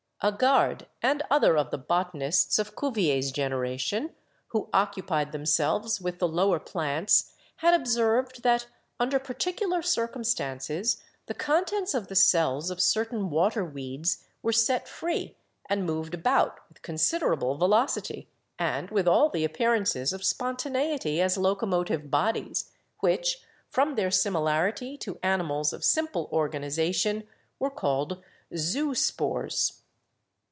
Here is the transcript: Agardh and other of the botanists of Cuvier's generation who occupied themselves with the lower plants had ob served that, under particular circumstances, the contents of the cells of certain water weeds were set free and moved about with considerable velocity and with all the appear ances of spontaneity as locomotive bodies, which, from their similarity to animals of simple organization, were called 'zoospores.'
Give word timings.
Agardh 0.23 0.85
and 1.01 1.23
other 1.31 1.57
of 1.57 1.71
the 1.71 1.79
botanists 1.79 2.59
of 2.59 2.75
Cuvier's 2.75 3.31
generation 3.31 4.13
who 4.49 4.69
occupied 4.71 5.31
themselves 5.31 5.99
with 5.99 6.19
the 6.19 6.27
lower 6.27 6.59
plants 6.59 7.33
had 7.55 7.73
ob 7.73 7.87
served 7.87 8.43
that, 8.43 8.67
under 8.99 9.17
particular 9.17 9.81
circumstances, 9.81 11.01
the 11.25 11.33
contents 11.33 11.95
of 11.95 12.07
the 12.07 12.15
cells 12.15 12.69
of 12.69 12.79
certain 12.83 13.31
water 13.31 13.65
weeds 13.65 14.23
were 14.43 14.51
set 14.53 14.87
free 14.87 15.37
and 15.67 15.87
moved 15.87 16.13
about 16.13 16.59
with 16.69 16.83
considerable 16.83 17.57
velocity 17.57 18.29
and 18.59 18.91
with 18.91 19.07
all 19.07 19.27
the 19.29 19.43
appear 19.43 19.71
ances 19.75 20.13
of 20.13 20.23
spontaneity 20.23 21.19
as 21.19 21.35
locomotive 21.35 22.11
bodies, 22.11 22.69
which, 22.99 23.41
from 23.71 23.95
their 23.95 24.11
similarity 24.11 24.99
to 24.99 25.17
animals 25.23 25.73
of 25.73 25.83
simple 25.83 26.29
organization, 26.31 27.27
were 27.57 27.71
called 27.71 28.21
'zoospores.' 28.53 29.79